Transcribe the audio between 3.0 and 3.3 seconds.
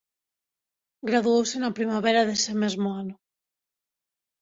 ano.